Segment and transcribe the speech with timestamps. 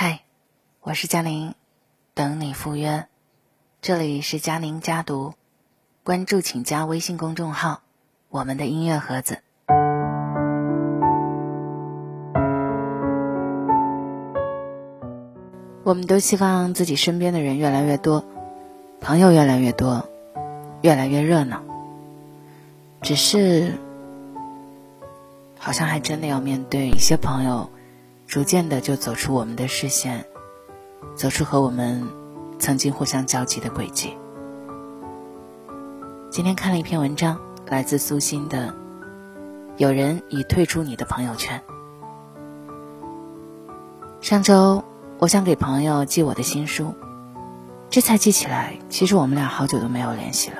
[0.00, 0.20] 嗨，
[0.80, 1.54] 我是佳宁，
[2.14, 3.08] 等你赴约。
[3.82, 5.34] 这里是佳宁家读，
[6.04, 7.80] 关注请加微信公众号
[8.30, 9.38] “我们的音乐盒子”。
[15.82, 18.24] 我们都希望自己身边的人越来越多，
[19.00, 20.08] 朋友越来越多，
[20.80, 21.64] 越来越热闹。
[23.02, 23.72] 只是，
[25.58, 27.68] 好像还真的要面对一些朋友，
[28.28, 30.22] 逐渐的就走出我们的视线，
[31.16, 32.06] 走出和我们
[32.58, 34.14] 曾经互相交集的轨迹。
[36.30, 38.68] 今天看了一篇文章，来自苏欣的
[39.78, 41.58] 《有人已退出你的朋友圈》。
[44.22, 44.84] 上周。
[45.20, 46.94] 我想给朋友寄我的新书，
[47.90, 50.58] 这才记起来，其实我们俩好久都没有联系了。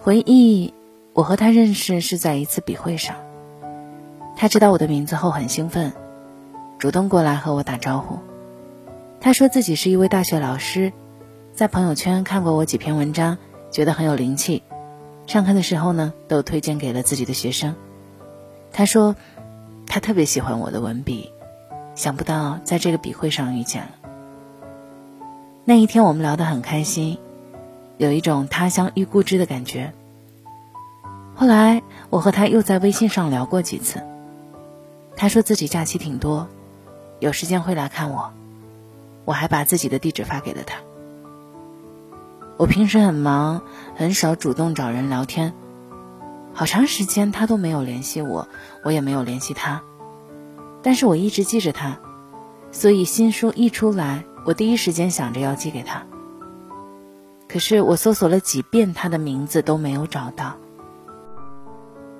[0.00, 0.72] 回忆，
[1.12, 3.14] 我和他认识是在一次笔会上，
[4.36, 5.92] 他知道我的名字后很兴奋，
[6.78, 8.18] 主动过来和我打招呼。
[9.20, 10.92] 他说自己是一位大学老师，
[11.52, 13.38] 在朋友圈看过我几篇文章，
[13.70, 14.62] 觉得很有灵气，
[15.26, 17.74] 上课的时候呢，都推荐给了自己的学生。
[18.72, 19.14] 他说，
[19.86, 21.30] 他特别喜欢我的文笔。
[21.94, 23.90] 想不到在这个笔会上遇见了。
[25.66, 27.18] 那一天我们聊得很开心，
[27.98, 29.92] 有一种他乡遇故知的感觉。
[31.34, 34.02] 后来我和他又在微信上聊过几次。
[35.16, 36.48] 他说自己假期挺多，
[37.20, 38.32] 有时间会来看我。
[39.24, 40.78] 我还把自己的地址发给了他。
[42.56, 43.62] 我平时很忙，
[43.94, 45.54] 很少主动找人聊天，
[46.52, 48.48] 好长时间他都没有联系我，
[48.84, 49.82] 我也没有联系他。
[50.82, 52.00] 但是我一直记着他，
[52.72, 56.02] 所以新书一出来，我第一时间想着要寄给他。
[57.48, 60.56] 可是我搜索了几遍他的名字都没有找到，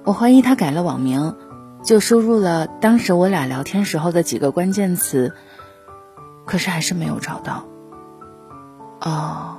[0.05, 1.35] 我怀疑他改了网名，
[1.83, 5.35] 就输入了当时我俩聊天时候的几个关键词，
[6.47, 7.65] 可是还是没有找到。
[9.01, 9.59] 哦，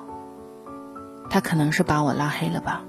[1.29, 2.83] 他可能是把我拉黑了吧？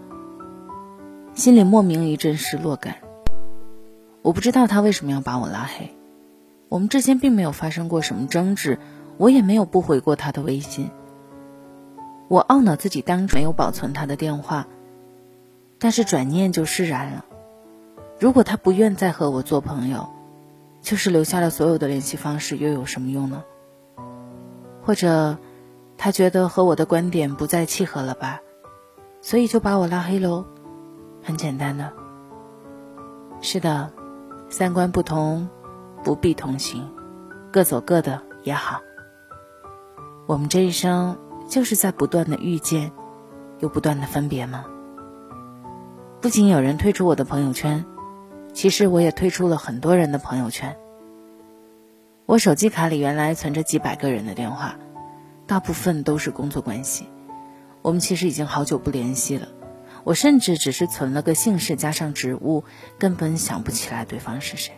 [1.34, 2.98] 心里莫名一阵失落感。
[4.22, 5.96] 我不知道他为什么要把我拉黑。
[6.68, 8.78] 我们之间并没有发生过什么争执，
[9.16, 10.90] 我也没有不回过他的微信。
[12.28, 14.68] 我懊恼自己当初没有保存他的电话，
[15.80, 17.24] 但是转念就释然了。
[18.18, 20.08] 如果他不愿再和我做朋友，
[20.80, 23.44] 就是留下了所有的联系方式，又有什么用呢？
[24.82, 25.38] 或者，
[25.96, 28.40] 他觉得和我的观点不再契合了吧，
[29.20, 30.44] 所以就把我拉黑喽？
[31.22, 31.92] 很简单的。
[33.40, 33.92] 是的，
[34.48, 35.48] 三观不同。
[36.04, 36.92] 不必同行，
[37.50, 38.82] 各走各的也好。
[40.26, 41.16] 我们这一生
[41.48, 42.92] 就是在不断的遇见，
[43.60, 44.66] 又不断的分别吗？
[46.20, 47.86] 不仅有人退出我的朋友圈，
[48.54, 50.76] 其实我也退出了很多人的朋友圈。
[52.24, 54.76] 我手机卡里原来存着几百个人的电话，
[55.46, 57.08] 大部分都是工作关系。
[57.82, 59.48] 我们其实已经好久不联系了，
[60.04, 62.64] 我甚至只是存了个姓氏加上职务，
[62.98, 64.72] 根本想不起来对方是谁。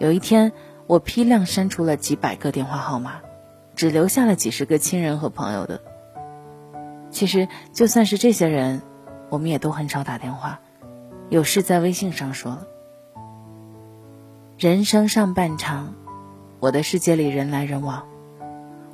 [0.00, 0.52] 有一天，
[0.86, 3.20] 我批量删除了几百个电话号码，
[3.76, 5.80] 只留下了几十个亲人和朋友的。
[7.10, 8.82] 其实，就算是这些人，
[9.28, 10.60] 我们也都很少打电话，
[11.30, 12.58] 有事在微信上说。
[14.58, 15.94] 人生上半场，
[16.60, 18.06] 我的世界里人来人往，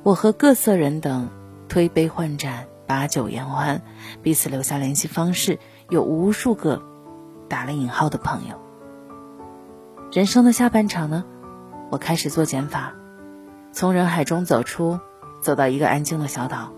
[0.03, 1.29] 我和各色人等
[1.67, 3.81] 推杯换盏，把酒言欢，
[4.23, 5.59] 彼此留下联系方式，
[5.89, 6.81] 有无数个
[7.47, 8.59] 打了引号的朋友。
[10.11, 11.25] 人生的下半场呢，
[11.91, 12.93] 我开始做减法，
[13.71, 14.99] 从人海中走出，
[15.41, 16.71] 走到一个安静的小岛，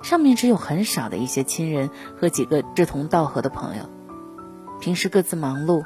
[0.00, 3.82] 上面只有很少的一些亲人和几个志同道合的朋友，
[4.78, 5.84] 平时各自忙碌，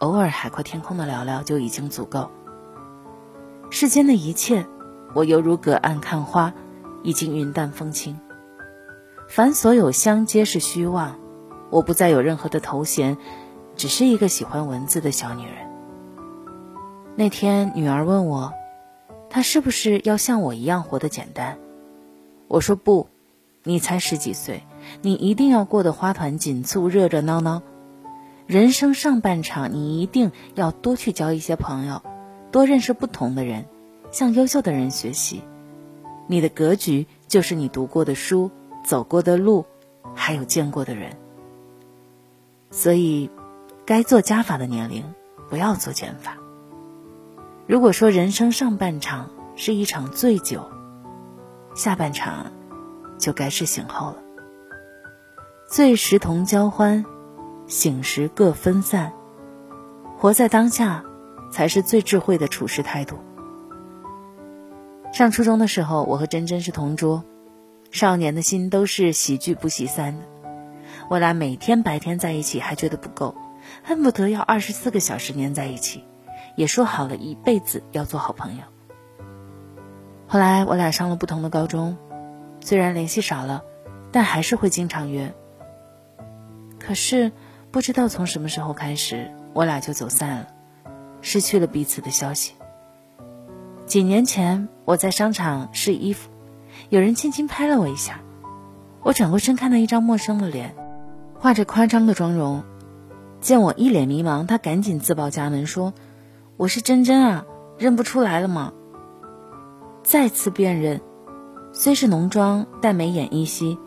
[0.00, 2.30] 偶尔海阔天空的聊聊就已经足够。
[3.70, 4.66] 世间的一切，
[5.14, 6.52] 我犹如隔岸看花，
[7.02, 8.18] 已经云淡风轻。
[9.28, 11.16] 凡所有相皆是虚妄，
[11.70, 13.16] 我不再有任何的头衔，
[13.76, 15.68] 只是一个喜欢文字的小女人。
[17.14, 18.52] 那天，女儿问我
[19.30, 21.58] ：“她是不是要像我一样活得简单？”
[22.48, 23.08] 我说：“不，
[23.64, 24.64] 你才十几岁，
[25.02, 27.62] 你一定要过得花团锦簇、热热闹闹。
[28.48, 32.02] 人生上半场，你一定要多去交一些朋友，
[32.50, 33.66] 多认识不同的人，
[34.10, 35.42] 向优秀的人学习。
[36.26, 38.50] 你的格局就是你读过的书、
[38.82, 39.66] 走过的路，
[40.14, 41.14] 还有见过的人。
[42.70, 43.28] 所以，
[43.84, 45.04] 该做加法的年龄，
[45.50, 46.38] 不要做减法。”
[47.68, 50.64] 如果说人生上半场是一场醉酒，
[51.74, 52.50] 下半场
[53.18, 54.16] 就该是醒后了。
[55.68, 57.04] 醉时同交欢，
[57.68, 59.12] 醒时各分散。
[60.16, 61.04] 活在当下，
[61.52, 63.18] 才是最智慧的处事态度。
[65.12, 67.24] 上初中的时候，我和珍珍是同桌，
[67.90, 70.18] 少年的心都是喜剧不喜散。
[71.10, 73.36] 我俩每天白天在一起还觉得不够，
[73.84, 76.04] 恨不得要二十四个小时粘在一起，
[76.56, 78.62] 也说好了一辈子要做好朋友。
[80.26, 81.96] 后来我俩上了不同的高中，
[82.60, 83.62] 虽然联系少了，
[84.10, 85.34] 但还是会经常约。
[86.78, 87.32] 可是
[87.78, 90.48] 不知道从什么时候开始，我俩就走散了，
[91.20, 92.54] 失去了彼此的消息。
[93.86, 96.28] 几年前我在商场试衣服，
[96.88, 98.18] 有人轻轻拍了我一下，
[99.04, 100.74] 我转过身看到一张陌生的脸，
[101.38, 102.64] 画着夸张的妆容。
[103.40, 105.94] 见我一脸迷茫，他赶紧自报家门说
[106.58, 107.46] ：“我是真真啊，
[107.78, 108.72] 认不出来了吗？”
[110.02, 111.00] 再次辨认，
[111.72, 113.78] 虽是浓妆，但眉眼依稀，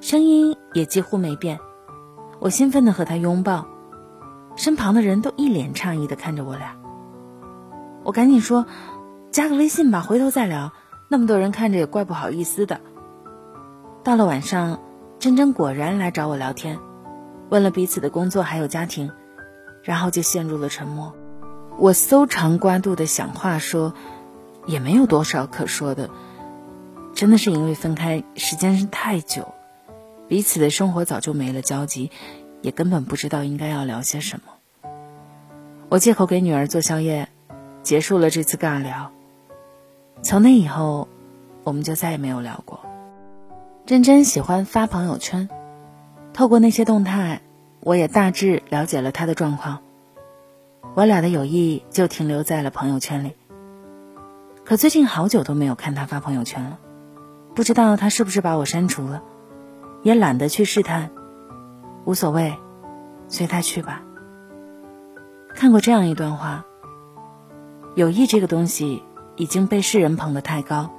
[0.00, 1.60] 声音也几乎没变。
[2.44, 3.66] 我兴奋地和他拥抱，
[4.54, 6.76] 身旁的人都一脸诧异地看着我俩。
[8.04, 8.66] 我赶紧说。
[9.30, 10.70] 加个微信吧，回头再聊。
[11.08, 12.80] 那么多人看着也怪不好意思的。
[14.04, 14.78] 到了晚上，
[15.18, 16.78] 珍珍果然来找我聊天，
[17.48, 19.10] 问了彼此的工作还有家庭，
[19.82, 21.14] 然后就陷入了沉默。
[21.78, 23.94] 我搜肠刮肚的想话说，
[24.66, 26.10] 也没有多少可说的。
[27.12, 29.52] 真的是因为分开时间是太久，
[30.28, 32.10] 彼此的生活早就没了交集，
[32.62, 34.90] 也根本不知道应该要聊些什么。
[35.90, 37.28] 我借口给女儿做宵夜，
[37.82, 39.12] 结束了这次尬聊。
[40.22, 41.08] 从那以后，
[41.62, 42.80] 我们就再也没有聊过。
[43.84, 45.48] 珍珍喜欢发朋友圈，
[46.32, 47.42] 透过那些动态，
[47.80, 49.82] 我也大致了解了她的状况。
[50.94, 53.32] 我俩的友谊就停留在了朋友圈里。
[54.64, 56.78] 可最近好久都没有看他发朋友圈了，
[57.54, 59.22] 不知道他是不是把我删除了，
[60.04, 61.10] 也懒得去试探，
[62.04, 62.54] 无所谓，
[63.26, 64.02] 随他去吧。
[65.56, 66.64] 看过这样一段话：
[67.96, 69.02] 友谊这个东西。
[69.36, 70.92] 已经被世人捧得太高，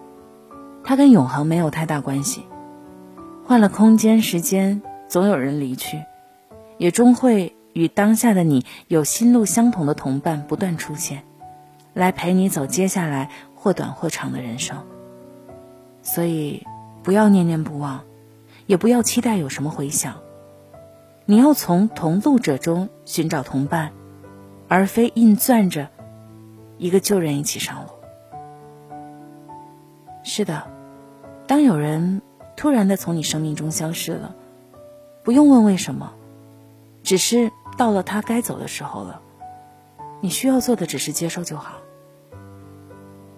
[0.84, 2.46] 它跟永恒没有太大关系。
[3.46, 6.04] 换了空间、时间，总有人离去，
[6.78, 11.24] 也终会与当下的你有心路相同的同伴不断出现，
[11.94, 14.80] 来陪你走接下来或短或长的人生。
[16.02, 16.68] 所以，
[17.04, 18.02] 不要念念不忘，
[18.66, 20.16] 也不要期待有什么回响。
[21.26, 23.94] 你要从同路者中寻找同伴，
[24.68, 25.90] 而非硬攥着
[26.78, 27.92] 一个旧人一起上路。
[30.24, 30.68] 是的，
[31.48, 32.22] 当有人
[32.56, 34.36] 突然的从你生命中消失了，
[35.24, 36.14] 不用问为什么，
[37.04, 39.22] 只是到了他该走的时候了。
[40.22, 41.78] 你需要做的只是接受就好。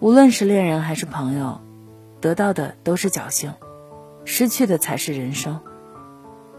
[0.00, 1.60] 无论是恋人还是朋友，
[2.20, 3.52] 得到的都是侥幸，
[4.30, 5.58] 失去的才是人生。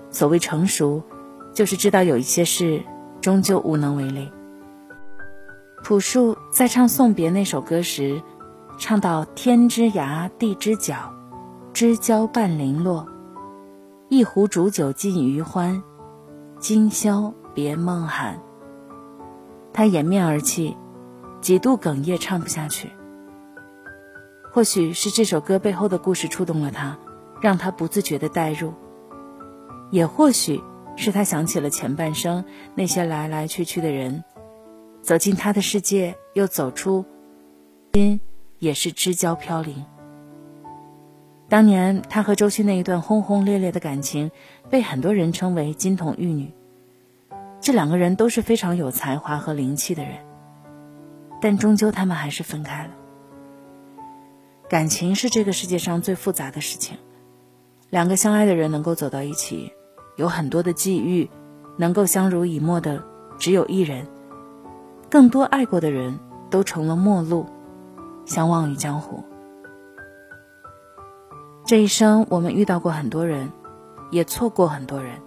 [0.10, 1.04] 所谓成熟，
[1.54, 2.84] 就是知道有一些事
[3.22, 4.32] 终究无能为力。
[5.84, 8.22] 朴树在唱送别那首歌时。
[8.82, 11.14] 唱到天之涯，地之角，
[11.74, 13.06] 知交半零落。
[14.08, 15.84] 一壶浊酒尽余欢，
[16.60, 18.42] 今宵别梦寒。
[19.74, 20.78] 他掩面而泣，
[21.42, 22.90] 几度哽咽，唱不下去。
[24.50, 26.98] 或许是这首歌背后的故事触动了他，
[27.42, 28.72] 让他不自觉的代入；
[29.92, 30.62] 也或许
[30.96, 32.46] 是他想起了前半生
[32.76, 34.24] 那些来来去去的人，
[35.02, 37.06] 走进他的世界，又走出
[37.94, 38.20] 心。
[38.60, 39.86] 也是知交飘零。
[41.48, 44.32] 当年他和周迅那一段轰轰烈烈的感情，
[44.70, 46.54] 被很多人称为金童玉女。
[47.62, 50.12] 这两个人都是非常有才华和灵气的人，
[51.42, 52.90] 但终究他们还是分开了。
[54.68, 56.98] 感情是这个世界上最复杂的事情，
[57.90, 59.72] 两个相爱的人能够走到一起，
[60.16, 61.30] 有很多的际遇，
[61.78, 63.04] 能够相濡以沫的
[63.38, 64.06] 只有一人，
[65.10, 66.20] 更多爱过的人
[66.50, 67.46] 都成了陌路。
[68.26, 69.24] 相忘于江湖。
[71.66, 73.52] 这一生，我们遇到过很多人，
[74.12, 75.20] 也错过很多人。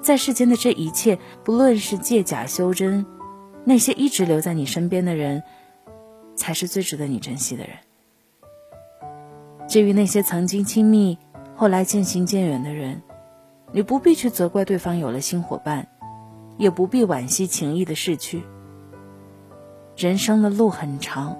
[0.00, 3.06] 在世间的这一切，不论是借假修真，
[3.64, 5.40] 那些一直留在你身边的人，
[6.34, 7.72] 才是最值得你珍惜的人。
[9.68, 11.16] 至于那些曾经亲密，
[11.60, 13.02] 后来渐行渐远的人，
[13.72, 15.88] 你不必去责怪对方有了新伙伴，
[16.56, 18.44] 也不必惋惜情谊的逝去。
[19.96, 21.36] 人生的路很长。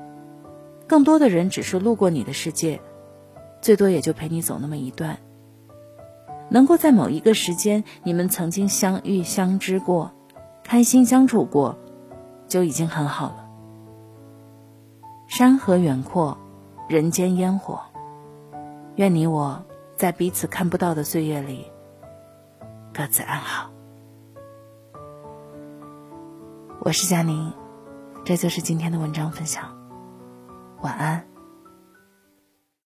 [0.88, 2.80] 更多的人只是路过你的世界，
[3.60, 5.18] 最多也就陪你走那么一段。
[6.48, 10.10] 能够在某一个时间，你们曾经相遇相知过，
[10.64, 11.78] 开心相处过，
[12.48, 13.48] 就已经很好了。
[15.28, 16.36] 山河远阔，
[16.88, 17.78] 人间烟火。
[18.96, 19.64] 愿你我
[19.98, 21.66] 在彼此看不到的岁月里，
[22.94, 23.68] 各自安好。
[26.78, 27.52] 我是佳宁，
[28.24, 29.76] 这就是今天的文章分享。
[30.82, 31.26] 晚安。